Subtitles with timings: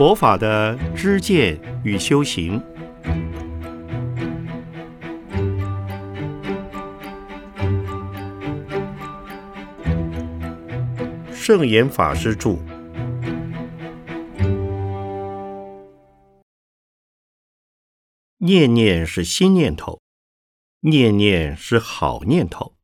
[0.00, 2.58] 佛法的知见与修行，
[11.30, 12.56] 圣严法师著。
[18.38, 20.00] 念念是新念头，
[20.80, 22.79] 念念是好念头。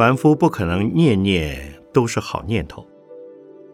[0.00, 2.86] 凡夫不可能念念都是好念头，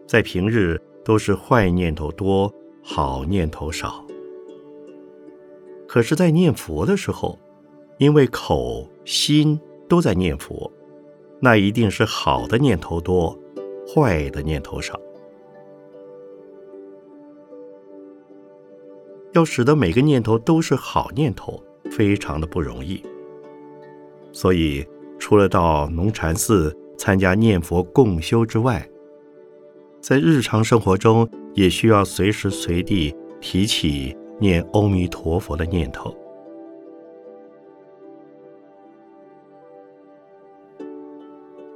[0.05, 2.53] 在平日都是坏念头多，
[2.83, 4.05] 好念头少。
[5.87, 7.39] 可是，在念佛的时候，
[7.97, 10.69] 因为口心都在念佛，
[11.39, 13.39] 那一定是好的念头多，
[13.87, 14.99] 坏的念头少。
[19.31, 23.01] 要使得每个念头都是好念头，非常的不容易。
[24.33, 24.85] 所以。
[25.19, 28.87] 除了到农禅寺参加念佛共修之外，
[29.99, 36.15] 在日常生活中也需要随时随地提起念阿弥陀佛的念头。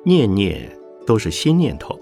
[0.03, 0.71] 念念
[1.05, 1.99] 都是新念头，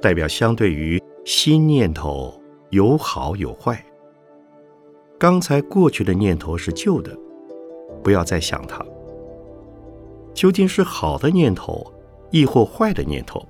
[0.00, 3.84] 代表相对于新念头有好有坏。
[5.18, 7.16] 刚才过去的念头是旧的，
[8.02, 8.84] 不要再想它。
[10.34, 11.92] 究竟是好的念头，
[12.30, 13.46] 亦或坏的念头？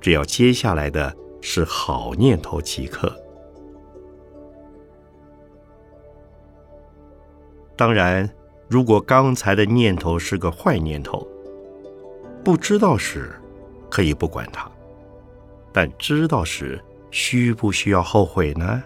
[0.00, 3.14] 只要接下来的是好念头即可。
[7.76, 8.28] 当然，
[8.68, 11.26] 如果刚才的念头是个坏念头，
[12.44, 13.32] 不知道时
[13.90, 14.70] 可以不管它；
[15.72, 18.82] 但知道时，需不需要后悔呢？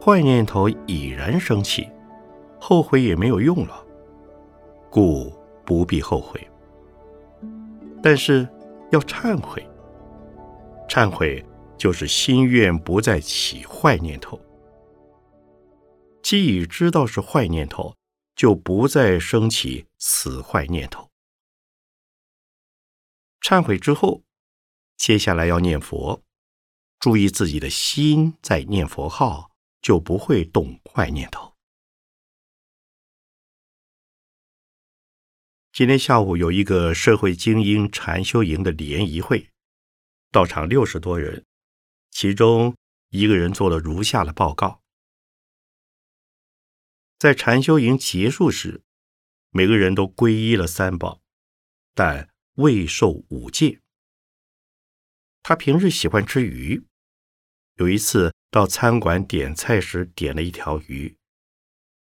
[0.00, 1.88] 坏念头已然升起，
[2.58, 3.84] 后悔也没有用了。
[4.92, 5.32] 故
[5.64, 6.46] 不必后悔，
[8.02, 8.46] 但是
[8.90, 9.66] 要忏悔。
[10.86, 11.42] 忏悔
[11.78, 14.38] 就是心愿不再起坏念头。
[16.22, 17.96] 既已知道是坏念头，
[18.36, 21.08] 就不再升起此坏念头。
[23.40, 24.22] 忏悔之后，
[24.98, 26.22] 接下来要念佛，
[27.00, 31.51] 注意自己的心在念佛号，就不会动坏念头。
[35.72, 39.48] 今天下午有一个社会精英禅修营的联谊会，
[40.30, 41.46] 到场六十多人，
[42.10, 42.76] 其中
[43.08, 44.82] 一个人做了如下的报告：
[47.18, 48.82] 在禅修营结束时，
[49.48, 51.22] 每个人都皈依了三宝，
[51.94, 53.80] 但未受五戒。
[55.42, 56.84] 他平日喜欢吃鱼，
[57.76, 61.16] 有一次到餐馆点菜时，点了一条鱼，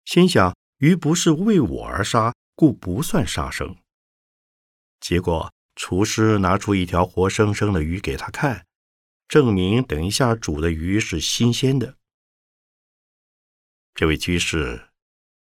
[0.07, 2.33] 心想鱼不是为我而杀。
[2.59, 3.77] 故不算杀生。
[4.99, 8.67] 结果厨师拿出一条活生生的鱼给他看，
[9.29, 11.97] 证明等一下煮的鱼是新鲜的。
[13.95, 14.89] 这位居士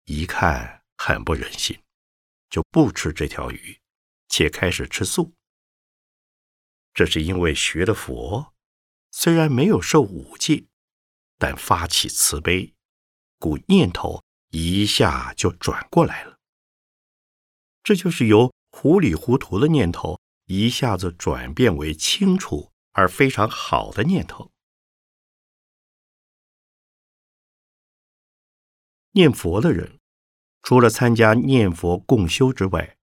[0.04, 1.80] 一看很不忍心，
[2.50, 3.80] 就不吃这条鱼，
[4.28, 5.32] 且开始吃素。
[6.92, 8.52] 这是因为学的佛，
[9.10, 10.66] 虽然没有受五戒，
[11.38, 12.74] 但发起慈悲，
[13.38, 16.35] 故念头一下就转过来了。
[17.86, 24.50] 这就是由糊里糊涂的念头一下子转变为清楚而非常好的念头。
[29.12, 30.00] 念佛的人，
[30.64, 32.96] 除了参加念佛共修之外，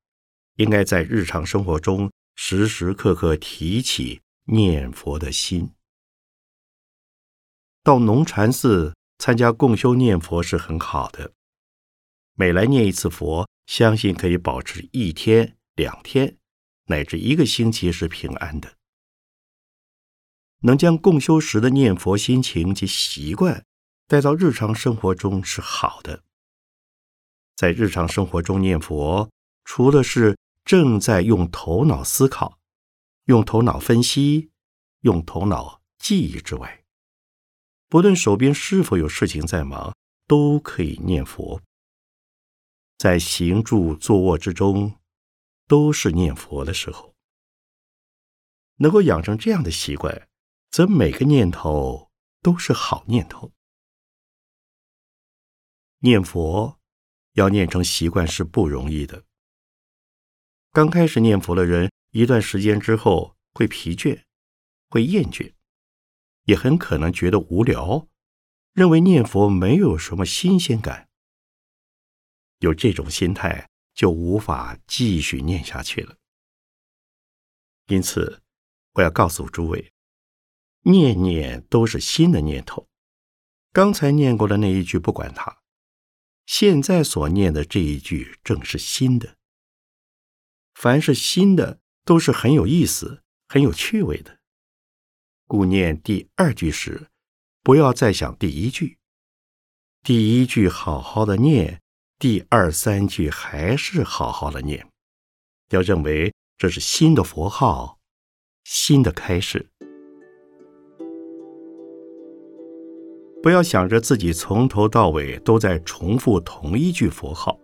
[0.55, 5.71] 应该在日常生活中时时刻刻提起念佛的心。
[7.83, 11.31] 到农禅寺参加共修念佛是很好的，
[12.33, 13.47] 每来念一次佛。
[13.65, 16.37] 相信可以保持一天、两天，
[16.85, 18.77] 乃至一个星期是平安的。
[20.59, 23.65] 能将共修时的念佛心情及习惯
[24.07, 26.23] 带到日常生活中是好的。
[27.55, 29.29] 在日常生活中念佛，
[29.65, 32.59] 除了是正在用头脑思考、
[33.25, 34.51] 用头脑分析、
[35.01, 36.83] 用头脑记忆之外，
[37.89, 39.95] 不论手边是否有事情在忙，
[40.27, 41.61] 都可以念佛。
[43.03, 44.97] 在行住坐卧之中，
[45.67, 47.13] 都是念佛的时候。
[48.77, 50.29] 能够养成这样的习惯，
[50.71, 52.09] 则每个念头
[52.41, 53.51] 都是好念头。
[55.99, 56.79] 念佛
[57.33, 59.25] 要念成习惯是不容易的。
[60.71, 64.23] 刚开始念佛的人，一段时间之后会疲倦，
[64.87, 65.51] 会厌倦，
[66.45, 68.07] 也很可能觉得无聊，
[68.71, 71.09] 认为念佛没有什么新鲜感。
[72.63, 76.15] 有这种心态，就无法继续念下去了。
[77.87, 78.41] 因此，
[78.93, 79.91] 我要告诉诸位，
[80.83, 82.87] 念念都是新的念头。
[83.73, 85.57] 刚才念过的那一句不管它，
[86.45, 89.35] 现在所念的这一句正是新的。
[90.73, 94.39] 凡是新的，都是很有意思、很有趣味的。
[95.47, 97.09] 故念第二句时，
[97.61, 98.97] 不要再想第一句。
[100.01, 101.82] 第一句好好的念，
[102.23, 104.87] 第二三句还是好好的念，
[105.71, 106.33] 要认为。
[106.57, 107.97] 这是新的佛号，
[108.63, 109.69] 新的开始。
[113.41, 117.59] 不要想着自己从头到尾都在重复同一句佛号，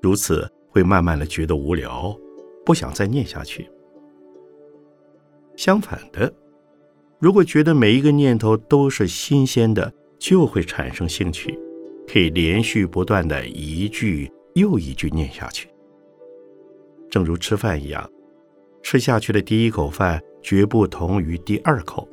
[0.00, 2.16] 如此会慢慢的觉得无聊，
[2.64, 3.68] 不想再念下去。
[5.56, 6.32] 相反的，
[7.18, 11.58] 如果觉得每一个念头都是新鲜的，就会产生兴趣，
[12.06, 15.68] 可以连续不断的一句又一句念下去。
[17.10, 18.10] 正如吃饭一样，
[18.82, 22.08] 吃下去的第一口饭绝不同于第二口，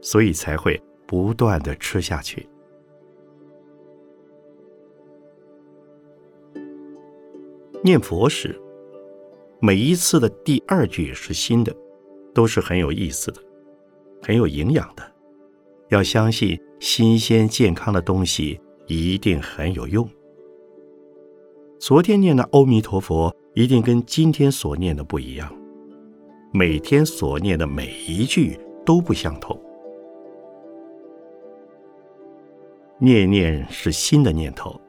[0.00, 2.48] 所以才会不断的吃下去。
[7.82, 8.60] 念佛时，
[9.60, 11.74] 每一次的第二句是新的，
[12.34, 13.40] 都是很有意思的，
[14.20, 15.12] 很有营养的。
[15.90, 20.08] 要相信新鲜健康的东西一定很有用。
[21.78, 23.32] 昨天念的阿弥陀佛。
[23.54, 25.52] 一定跟今天所念的不一样，
[26.52, 28.56] 每天所念的每一句
[28.86, 29.60] 都不相同。
[32.98, 34.80] 念念是新的念头，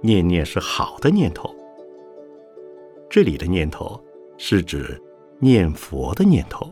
[0.00, 1.54] 念念是好的念头。
[3.08, 4.02] 这里的念头
[4.36, 5.00] 是指
[5.38, 6.68] 念佛的念头。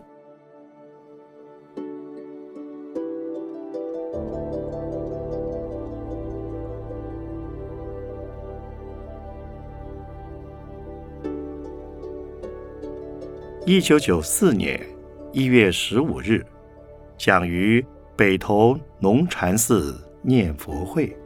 [13.71, 14.85] 一九九四年
[15.33, 16.45] 一月十五日，
[17.17, 17.87] 讲于
[18.17, 21.17] 北投龙禅寺念佛会。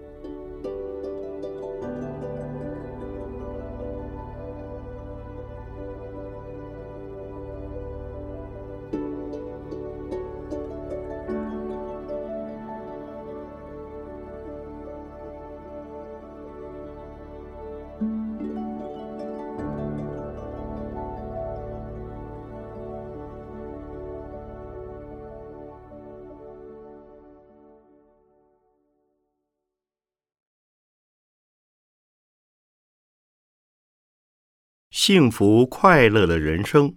[34.97, 36.95] 幸福快乐的人生，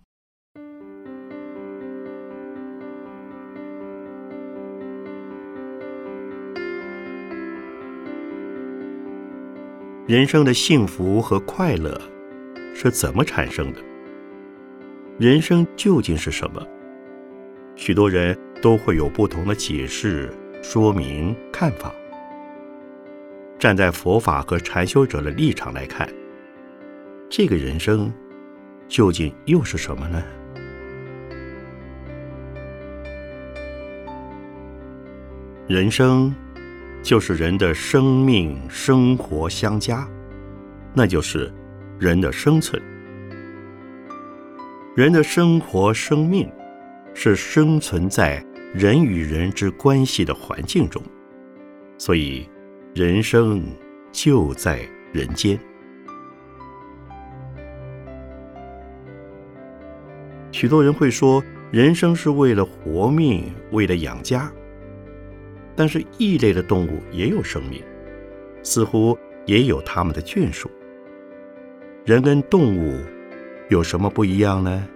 [10.05, 11.99] 人生的幸福和快乐
[12.75, 13.81] 是怎么产生的？
[15.17, 16.63] 人生究竟是什么？
[17.75, 21.91] 许多人都会有不同的解释、说明、看法。
[23.57, 26.07] 站在佛法和禅修者的立场来看。
[27.29, 28.11] 这个人生
[28.87, 30.23] 究竟又是什么呢？
[35.67, 36.33] 人生
[37.03, 40.07] 就是人的生命生活相加，
[40.93, 41.53] 那就是
[41.99, 42.81] 人的生存。
[44.95, 46.49] 人的生活生命
[47.13, 48.43] 是生存在
[48.73, 51.03] 人与人之关系的环境中，
[51.97, 52.49] 所以
[52.95, 53.61] 人生
[54.13, 54.79] 就在
[55.11, 55.59] 人间。
[60.57, 64.51] 许多人会说，人生是为了活命，为了养家。
[65.75, 67.79] 但是异类的动物也有生命，
[68.63, 70.67] 似乎也有他们的眷属。
[72.05, 72.99] 人跟动物
[73.69, 74.89] 有什么不一样呢？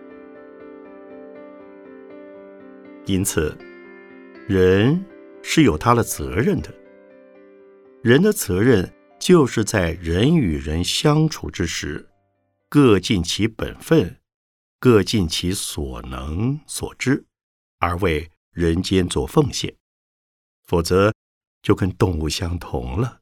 [3.06, 3.56] 因此，
[4.48, 5.06] 人
[5.44, 6.74] 是有他的责任的。
[8.01, 12.03] 人的责任就是在人与人相处之时，
[12.68, 14.20] 各尽其本分。
[14.81, 17.23] 各尽其所能所知，
[17.77, 19.77] 而为人间做奉献，
[20.63, 21.13] 否则
[21.61, 23.21] 就跟动物相同了。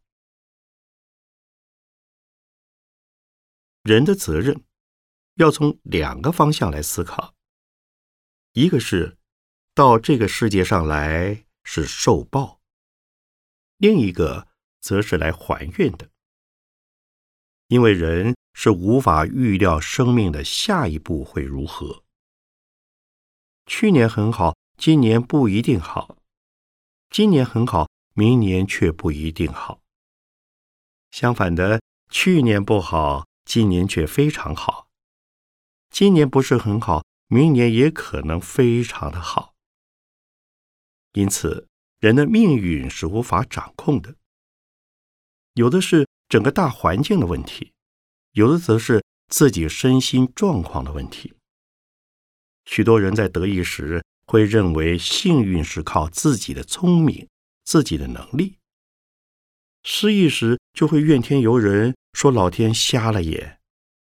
[3.83, 4.63] 人的责任
[5.33, 7.35] 要从两个方向来思考：
[8.53, 9.17] 一个是
[9.73, 12.61] 到这个世界上来是受报，
[13.75, 14.47] 另一个
[14.79, 16.09] 则是来还愿的。
[17.69, 18.35] 因为人。
[18.61, 22.03] 是无法预料生命的下一步会如何。
[23.65, 26.17] 去年很好，今年不一定好；
[27.09, 29.79] 今年很好，明年却不一定好。
[31.11, 34.89] 相反的，去年不好，今年却非常好；
[35.89, 39.53] 今年不是很好，明年也可能非常的好。
[41.13, 41.69] 因此，
[42.01, 44.15] 人的命运是无法掌控的。
[45.53, 47.73] 有的是整个大环境的问题，
[48.33, 51.33] 有的则是自己身心状况的问题。
[52.65, 57.27] 许多人在得意时会认为幸运是靠自己的聪明、
[57.65, 58.59] 自己的能力；
[59.83, 63.59] 失意时就会怨天尤人，说老天瞎了眼，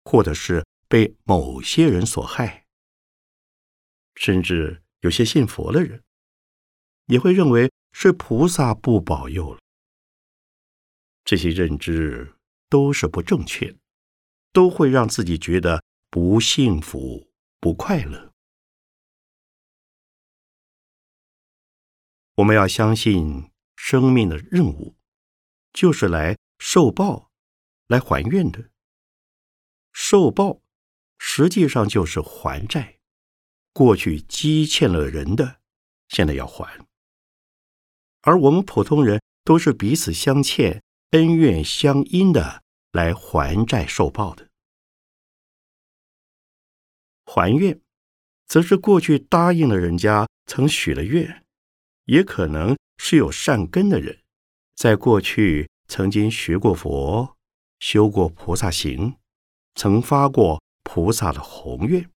[0.05, 2.65] 或者是被某些人所害。
[4.15, 6.01] 甚至有些信佛的人
[7.07, 9.59] 也会认为是菩萨不保佑了。
[11.25, 12.35] 这些认知
[12.69, 13.77] 都是不正确的，
[14.53, 18.31] 都会让自己觉得不幸福、不快乐。
[22.35, 24.95] 我们要相信，生命的任务
[25.73, 27.31] 就是来受报、
[27.87, 28.69] 来还愿的。
[29.91, 30.61] 受报
[31.17, 32.99] 实际上就是还债，
[33.73, 35.61] 过去积欠了人的，
[36.09, 36.85] 现在要还。
[38.21, 40.83] 而我们普通人都是彼此相欠、
[41.15, 44.49] 恩怨相因的来还债受报的。
[47.25, 47.79] 还愿，
[48.47, 51.45] 则是过去答应了人家，曾许了愿。
[52.03, 54.19] 也可能是有善根的人，
[54.75, 57.37] 在过去曾经学过佛、
[57.79, 59.15] 修过菩萨行，
[59.73, 62.11] 曾发过菩萨的宏愿，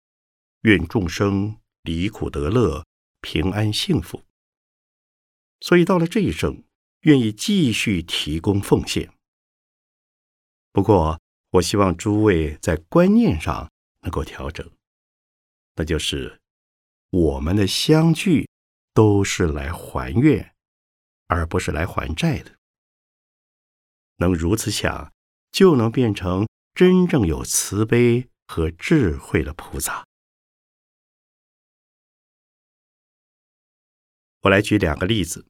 [0.62, 2.86] 愿众生离苦得乐、
[3.20, 4.24] 平安幸福。
[5.60, 6.64] 所以到了这一生，
[7.06, 9.12] 愿意继续提供奉献。
[10.72, 11.20] 不过，
[11.50, 13.72] 我希望诸位在观念上
[14.02, 14.70] 能够调整，
[15.74, 16.40] 那就是
[17.10, 18.48] 我们的相聚。
[18.96, 20.56] 都是来还愿，
[21.28, 22.58] 而不是来还债的。
[24.20, 25.12] 能如此想，
[25.52, 30.06] 就能变成真正有慈悲和智慧的菩萨。
[34.44, 35.46] 我来举两个例子。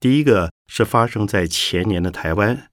[0.00, 2.70] 第一个是发生在前年的台湾，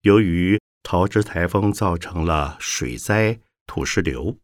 [0.00, 4.36] 由于桃枝台风造成了水灾、土石流。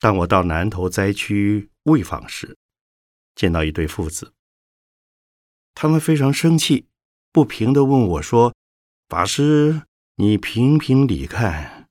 [0.00, 2.56] 当我到南投灾区慰访时，
[3.34, 4.32] 见到一对父子，
[5.74, 6.86] 他们非常生气，
[7.30, 8.54] 不平的问我说
[9.10, 9.82] ：“法师，
[10.16, 11.86] 你评评理看，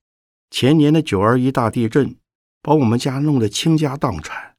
[0.50, 2.15] 前年的九二一大地震，
[2.63, 4.55] 把我们家弄得倾家荡产，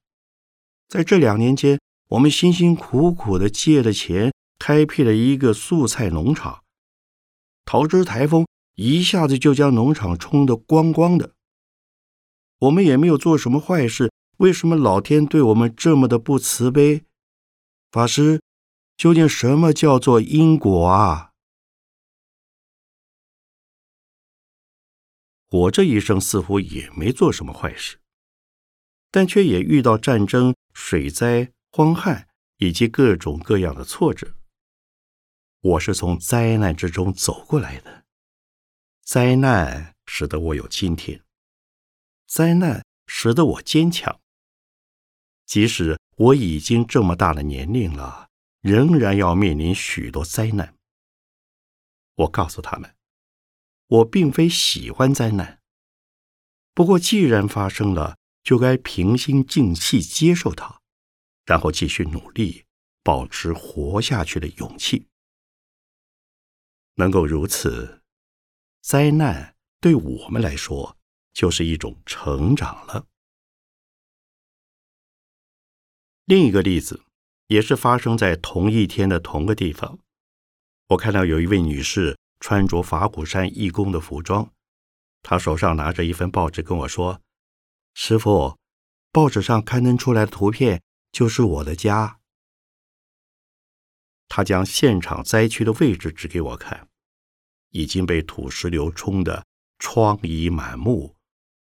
[0.89, 1.81] 在这两年间，
[2.11, 4.33] 我们辛辛苦苦的借的钱，
[4.67, 6.65] 开辟了一个素菜农场，
[7.67, 11.35] 桃枝台风一下子就将农场冲得光光的，
[12.61, 17.05] 我们也没有做什么坏事。”为什么老天对我们这么的不慈悲？
[17.93, 18.41] 法师，
[18.97, 21.33] 究竟什么叫做因果啊？
[25.51, 27.99] 我这一生似乎也没做什么坏事，
[29.11, 34.35] 但却也遇到战争、水灾、荒旱以及各种各样的挫折。
[35.65, 38.05] 我是从灾难之中走过来的，
[39.03, 41.25] 灾难使得我有今天，
[42.27, 44.21] 灾难使得我坚强。
[45.47, 48.29] 即使我已经这么大的年龄了，
[48.61, 50.77] 仍然要面临许多灾难。
[52.17, 52.95] 我告诉他们，
[53.87, 55.63] 我并非喜欢灾难，
[56.75, 60.83] 不过既然发生了，就该平心静气接受它，
[61.47, 62.67] 然后继续努力，
[63.03, 65.09] 保持活下去的勇气。
[66.95, 68.03] 能够如此，
[68.81, 70.97] 灾难对我们来说
[71.33, 73.07] 就是一种成长了。
[76.25, 77.03] 另一个例子
[77.49, 79.99] 也是发生在同一天的同个地方。
[80.89, 84.51] 我看到有一位女士穿着法鼓山义工的服装，
[85.23, 87.21] 她手上拿着一份报纸跟我说
[87.95, 88.59] ：“师傅，
[89.11, 92.21] 报纸上刊登出来的图片就是我的家。”
[94.37, 96.89] 他将现场灾区的位置指给我看，
[97.71, 99.47] 已经被土石流冲得
[99.79, 101.15] 疮痍满目，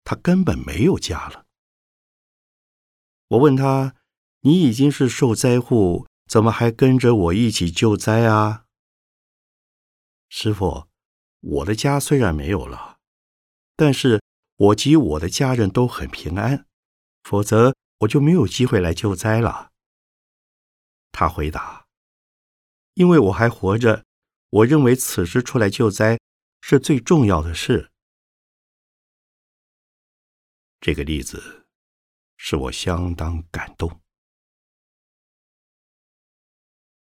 [0.03, 1.45] 他根本没有家了。
[3.27, 3.93] 我问他。
[4.45, 8.65] 你已经是受灾户，怎么还跟着我一起救灾啊？
[10.27, 10.89] 师傅，
[11.39, 12.97] 我的家虽然没有了，
[13.77, 14.21] 但是
[14.57, 16.65] 我及我的家人都很平安，
[17.23, 19.71] 否则我就没有机会来救灾了。
[21.13, 21.82] 他回答
[22.93, 24.05] ：“因为我还活着，
[24.49, 26.19] 我认为此时出来救灾
[26.61, 27.91] 是最重要的事。”
[30.79, 31.65] 这个例子
[32.37, 34.01] 使我相当感动。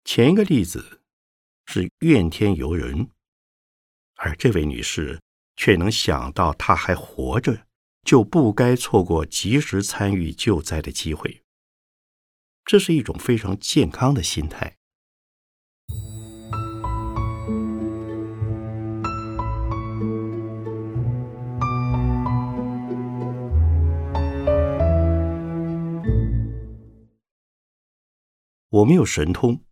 [0.04, 1.02] 前一个例子
[1.66, 3.10] 是怨天尤人，
[4.16, 5.20] 而这位女士
[5.56, 7.66] 却能想到她还活着，
[8.04, 11.42] 就不该错过及时参与救灾的机会。
[12.64, 14.76] 这是一种非常健康的心态。
[28.68, 29.64] 我没有神通，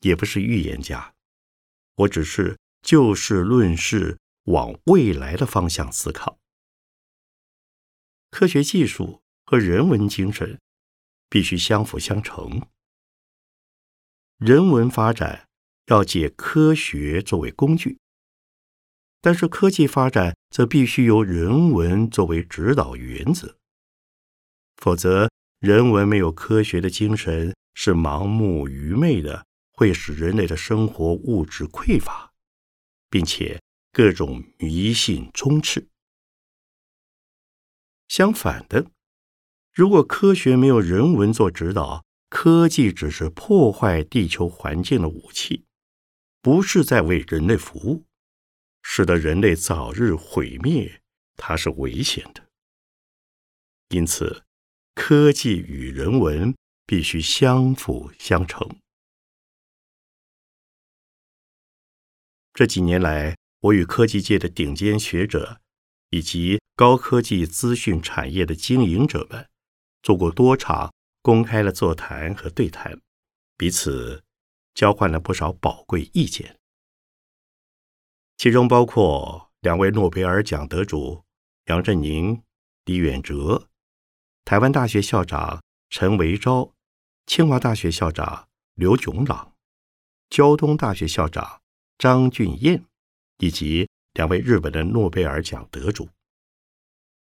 [0.00, 1.14] 也不是预言家，
[1.96, 6.38] 我只是就事论事，往未来的方向思考。
[8.30, 10.58] 科学技术和人文精神
[11.28, 12.66] 必须相辅相成。
[14.38, 15.48] 人文发展
[15.86, 17.98] 要借科学作为工具，
[19.20, 23.56] 但是科技发展则必须由人文作为指导原则，
[24.76, 25.30] 否则
[25.60, 27.54] 人文没有科学的精神。
[27.74, 32.32] 是盲目愚昧的，会使人类的生活物质匮乏，
[33.10, 33.60] 并且
[33.92, 35.88] 各种迷信充斥。
[38.08, 38.90] 相反的，
[39.72, 45.64] 如果科学没有人文做指导，科技只是破坏地球环境的武器，
[46.40, 48.04] 不是在为人类服务，
[48.82, 51.02] 使得人类早日毁灭，
[51.36, 52.48] 它是危险的。
[53.88, 54.44] 因此，
[54.94, 56.54] 科技与人文。
[56.86, 58.68] 必须相辅相成。
[62.52, 65.60] 这几年来，我与科技界的顶尖学者
[66.10, 69.48] 以及高科技资讯产业的经营者们
[70.02, 73.00] 做过多场公开的座谈和对谈，
[73.56, 74.22] 彼此
[74.74, 76.60] 交换了不少宝贵意见，
[78.36, 81.24] 其中包括两位诺贝尔奖得主
[81.64, 82.42] 杨振宁、
[82.84, 83.68] 李远哲，
[84.44, 85.63] 台湾大学校长
[85.96, 86.74] 陈维昭。
[87.24, 89.54] 清华大学校长刘炯朗、
[90.28, 91.62] 交通大学校长
[91.96, 92.82] 张俊彦，
[93.38, 96.08] 以及两位日本的诺贝尔奖得主，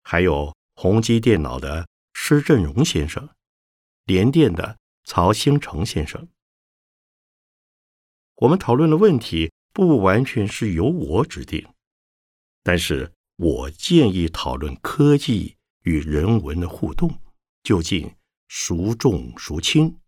[0.04, 3.28] 还有宏基电脑的施振荣先生、
[4.04, 6.28] 联电的曹兴诚先生。
[8.36, 11.68] 我们讨论的问题不完全是由我指定，
[12.62, 17.18] 但是我建议讨论科技与人文的互动
[17.64, 18.14] 究竟。
[18.52, 20.00] 孰重孰轻？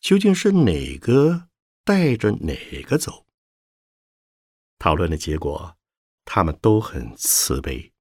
[0.00, 1.50] 究竟是哪个
[1.84, 3.26] 带着哪个走？
[4.78, 5.76] 讨论的结果，
[6.24, 7.92] 他们都很慈悲、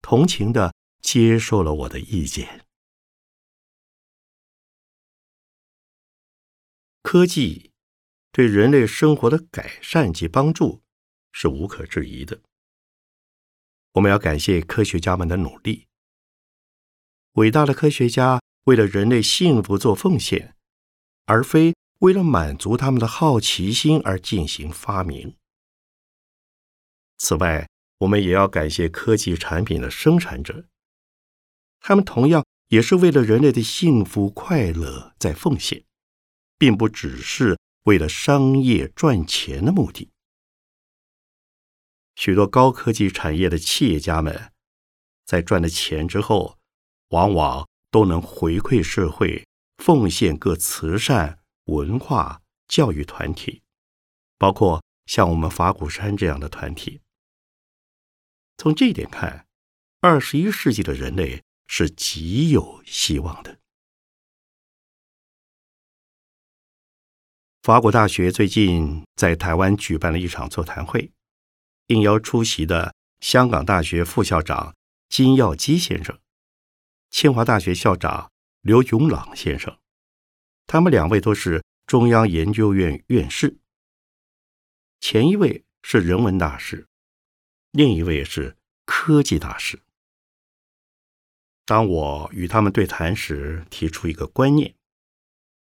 [0.00, 2.64] 同情的接受了我的意见。
[7.02, 7.72] 科技
[8.32, 10.82] 对人类生活的改善及帮助
[11.30, 12.40] 是无可置疑的。
[13.92, 15.88] 我们要感谢科学家们的努力。
[17.32, 18.40] 伟大的科学家。
[18.68, 20.54] 为了人类幸福做奉献，
[21.24, 25.34] 而非为了满足他们的好奇心而进行发明。
[27.16, 27.66] 此外，
[28.00, 30.66] 我们也要感谢科技产品的生产者，
[31.80, 35.82] 他们同样也是为了人类的幸福快乐在奉献，
[36.58, 40.10] 并不只是为了商业赚钱的目的。
[42.16, 44.52] 许多高科技产业的企业家们，
[45.24, 46.58] 在赚了钱之后，
[47.08, 47.66] 往往。
[47.90, 49.46] 都能回馈社会，
[49.78, 53.62] 奉献各慈善、文化、教育团体，
[54.36, 57.00] 包括像我们法鼓山这样的团体。
[58.56, 59.46] 从这一点看，
[60.00, 63.58] 二十一世纪的人类是极有希望的。
[67.62, 71.12] 法国大学最近在台湾举办了一场座谈会，
[71.88, 74.74] 应邀出席的香港大学副校长
[75.08, 76.18] 金耀基先生。
[77.10, 79.78] 清华大学校长刘炯朗先生，
[80.66, 83.58] 他们两位都是中央研究院院士。
[85.00, 86.86] 前一位是人文大师，
[87.70, 89.82] 另一位是科技大师。
[91.64, 94.74] 当我与他们对谈时，提出一个观念，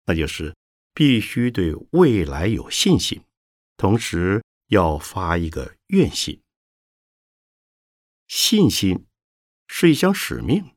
[0.05, 0.55] 那就是
[0.93, 3.23] 必须对未来有信心，
[3.77, 6.41] 同时要发一个愿心。
[8.27, 9.05] 信心
[9.67, 10.75] 是一项使命。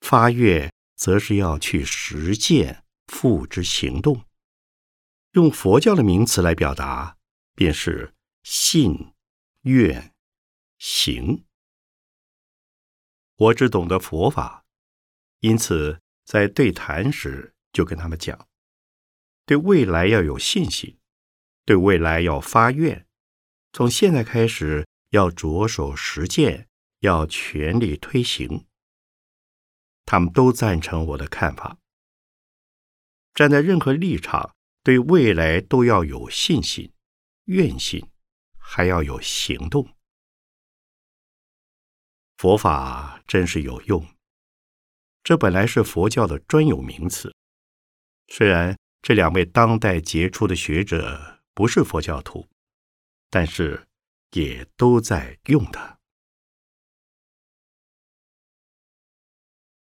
[0.00, 4.24] 发愿则是要去实践、付之行动。
[5.32, 7.16] 用佛教的名词来表达，
[7.54, 9.12] 便是信、
[9.62, 10.14] 愿、
[10.78, 11.44] 行。
[13.36, 14.64] 我只懂得佛法，
[15.40, 18.48] 因此在对谈时就跟他们讲：
[19.44, 20.98] 对未来要有信心，
[21.64, 23.06] 对未来要发愿，
[23.72, 26.68] 从现在开始要着手实践，
[27.00, 28.66] 要全力推行。
[30.10, 31.76] 他们都赞成我的看法。
[33.34, 36.90] 站在任何立场，对未来都要有信心、
[37.44, 38.08] 愿心，
[38.56, 39.86] 还要有行动。
[42.38, 44.06] 佛法真是有用，
[45.22, 47.36] 这本来是佛教的专有名词。
[48.28, 52.48] 虽然这两位当代杰出的学者不是佛教徒，
[53.28, 53.86] 但是
[54.30, 55.97] 也都在用它。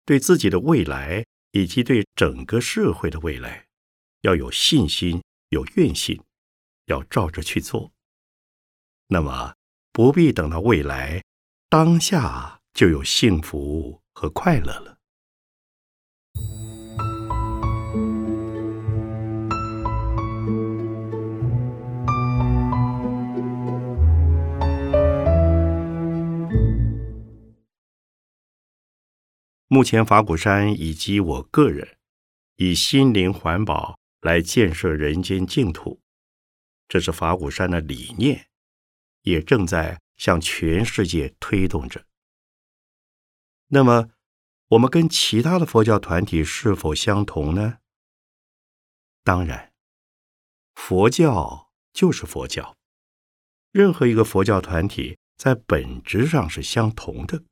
[0.04, 3.66] 对自己的未来以及对整个社会的未来，
[4.22, 6.20] 要有信心、有愿心，
[6.86, 7.92] 要照着去做。
[9.08, 9.54] 那么
[9.92, 11.24] 不必等到未来，
[11.68, 14.99] 当下就有幸福和快乐了。
[29.72, 31.96] 目前，法鼓山以及我个人
[32.56, 36.00] 以心灵环保来建设人间净土，
[36.88, 38.48] 这是法鼓山的理念，
[39.22, 42.04] 也正在向全世界推动着。
[43.68, 44.10] 那么，
[44.70, 47.78] 我们跟其他的佛教团体是否相同呢？
[49.22, 49.72] 当然，
[50.74, 52.76] 佛教就是佛教，
[53.70, 57.44] 任何一个佛教团体在本质上是相同的，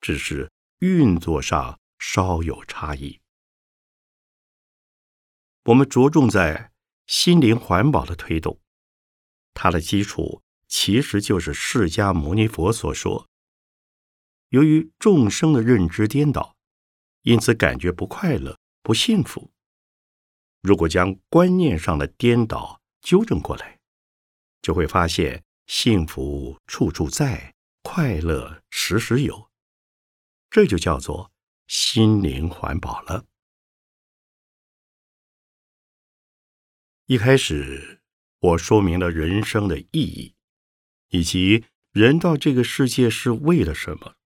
[0.00, 0.50] 只是。
[0.80, 3.20] 运作上稍有差异，
[5.64, 6.72] 我们着重在
[7.06, 8.58] 心灵环保的推动，
[9.52, 13.28] 它的基础其实就是释迦牟尼佛所说：
[14.48, 16.56] 由于众生的认知颠倒，
[17.24, 19.52] 因此感觉不快乐、不幸福。
[20.62, 23.78] 如果将观念上的颠倒纠正过来，
[24.62, 29.49] 就会发现幸福处处在，快乐时时有。
[30.50, 31.32] 这就叫做
[31.68, 33.24] 心灵环保了。
[37.06, 38.02] 一开始，
[38.40, 40.34] 我说明了人生的意义，
[41.08, 44.16] 以及人到这个世界是为了什么。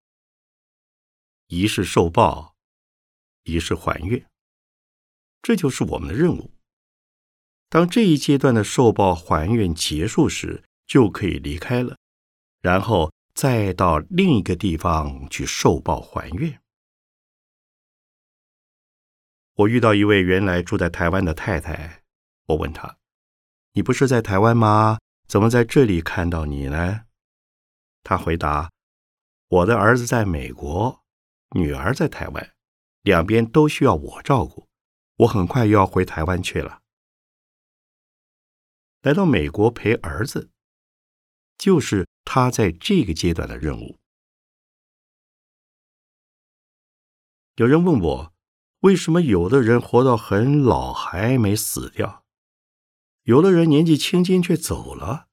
[1.48, 2.56] 一是受报，
[3.42, 4.26] 一是还愿，
[5.42, 6.54] 这就是我们的任务。
[7.68, 11.98] 当这一阶段的受报还愿结束时，就可以离开了，
[12.62, 13.13] 然后。
[13.34, 16.60] 再到另一个地方去受报还愿。
[19.54, 22.02] 我遇到一位原来住在台湾的太太，
[22.46, 22.98] 我问她
[23.74, 24.98] ：“你不是在台湾吗？
[25.26, 27.06] 怎么在这里看到你呢？”
[28.04, 28.70] 她回答
[29.48, 31.04] ：“我的儿子在美国，
[31.56, 32.54] 女儿在台湾，
[33.02, 34.68] 两边都需要我照顾。
[35.16, 36.82] 我很快又要回台湾去了。
[39.02, 40.50] 来到美国陪儿子。”
[41.56, 43.98] 就是他在这个阶段的任务。
[47.56, 48.34] 有人问我，
[48.80, 52.24] 为什么有的人活到很老还没死掉，
[53.22, 55.28] 有的人年纪轻轻却走了，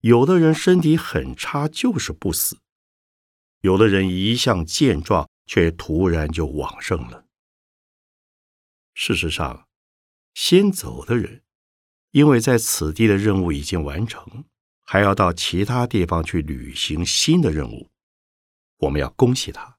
[0.00, 2.58] 有的人身体很差就是不死，
[3.60, 7.26] 有的人一向健壮却突然就往生了。
[8.92, 9.66] 事实上，
[10.34, 11.42] 先走的人，
[12.10, 14.44] 因为在此地的任务已经完成。
[14.92, 17.90] 还要到其他地方去履行新的任务，
[18.76, 19.78] 我们要恭喜他。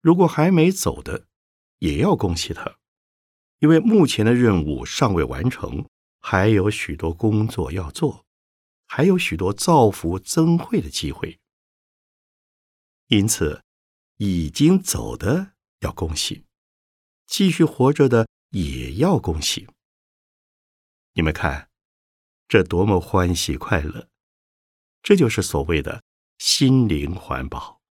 [0.00, 1.26] 如果还没走的，
[1.80, 2.78] 也要恭喜他，
[3.58, 5.86] 因为目前的任务尚未完成，
[6.20, 8.24] 还有许多工作要做，
[8.86, 11.38] 还有许多造福增慧的机会。
[13.08, 13.62] 因此，
[14.16, 16.46] 已经走的要恭喜，
[17.26, 19.68] 继续活着的也要恭喜。
[21.12, 21.67] 你们看。
[22.48, 24.08] 这多么欢喜快乐！
[25.02, 26.02] 这就是所谓的
[26.38, 27.82] 心灵环保。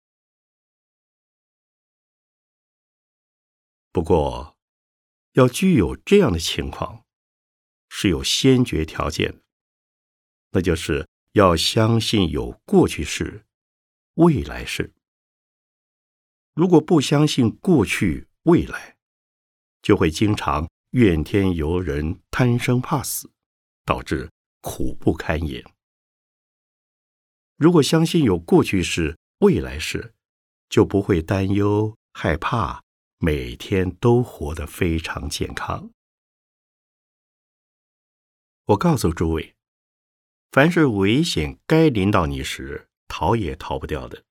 [3.91, 4.57] 不过，
[5.33, 7.05] 要具有这样的情况，
[7.89, 9.41] 是有先决条件，
[10.51, 13.45] 那就是要相信有过去式、
[14.15, 14.93] 未来式。
[16.53, 18.97] 如果不相信过去、未来，
[19.83, 23.31] 就会经常怨天尤人、贪生怕死，
[23.85, 24.31] 导致。
[24.69, 25.63] 苦不堪言。
[27.55, 30.13] 如果相信有过去式、未来式，
[30.67, 32.83] 就不会担忧、害怕，
[33.17, 35.89] 每天都活得非常健康。
[38.65, 39.55] 我告诉诸位，
[40.51, 44.25] 凡是危险该临到你时，逃也逃不掉的。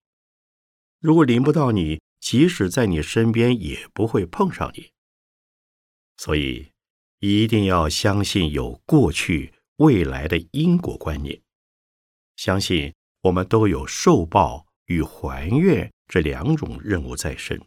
[1.00, 4.92] 如果临不到你，即使在你身边，也不会碰上你。
[6.18, 6.72] 所以，
[7.20, 9.55] 一定要相信有过去。
[9.76, 11.40] 未来的因果观念，
[12.36, 17.60] 相信我们都有受报与还愿这两种任务在身。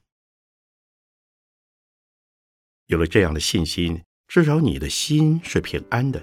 [2.87, 6.19] 有了这样的信心，至少你的心是平安的。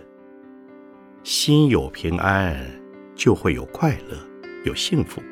[1.22, 2.68] 心有平安，
[3.14, 4.18] 就会有快乐，
[4.64, 5.22] 有幸福。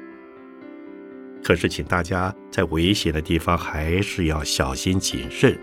[1.42, 5.58] 可是，请大家在危险的地方还是要小心谨慎。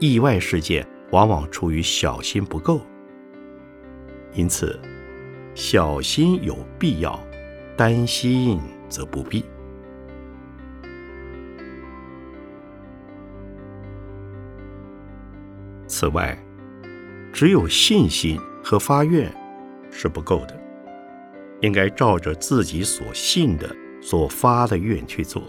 [0.00, 2.84] 意外事件往往出于小心不够，
[4.36, 4.78] 因此
[5.54, 7.18] 小心有必要，
[7.76, 9.44] 担心则不必。
[15.88, 16.38] 此外，
[17.32, 19.34] 只有信心和发愿
[19.90, 20.56] 是不够的，
[21.62, 23.74] 应该照着自己所信的。
[24.02, 25.42] 所发的愿去做。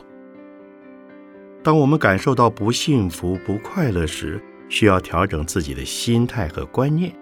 [1.62, 7.14] 当我们感受到不幸福、不快乐时，需要调整自己的心态和观念。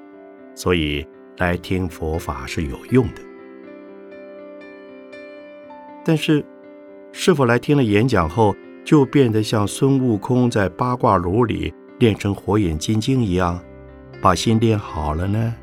[0.56, 1.06] 所以，
[1.38, 3.22] 来听佛法是有用的。
[6.04, 6.46] 但是，
[7.12, 13.60] 是否来听了演讲后就变得像孙悟空在八卦炉里练成火眼金睛一样，
[14.22, 15.54] 把心练好了呢？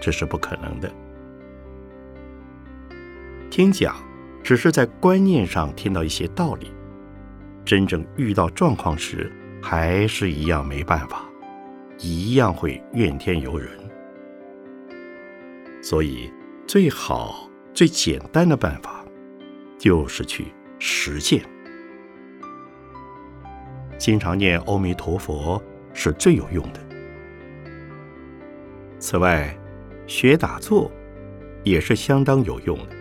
[0.00, 0.90] 这是不可能的。
[3.50, 3.94] 听讲
[4.42, 6.72] 只是在观念上听到一些道理，
[7.64, 9.30] 真正遇到状况时，
[9.62, 11.24] 还是一样没办法，
[11.98, 13.70] 一样会怨天尤人。
[15.82, 16.32] 所以，
[16.66, 19.04] 最好、最简单的办法，
[19.76, 20.46] 就是去
[20.78, 21.42] 实践。
[23.98, 25.60] 经常念阿弥陀佛
[25.92, 26.80] 是最有用的。
[29.00, 29.52] 此外，
[30.06, 30.90] 学打坐
[31.64, 32.96] 也是相当有用的。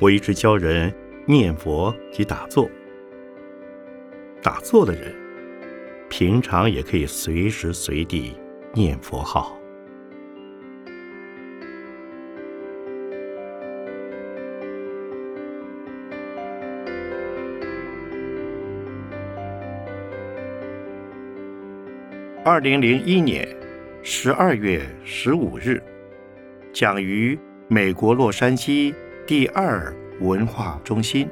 [0.00, 0.92] 我一直教人
[1.26, 2.68] 念佛及打坐。
[4.42, 5.14] 打坐的人，
[6.08, 8.36] 平常也可以随时随地
[8.74, 9.56] 念佛号。
[22.50, 23.46] 二零零一年
[24.02, 25.82] 十二月十五日，
[26.72, 28.94] 讲于美国洛杉矶。
[29.26, 31.28] 第二文化中心。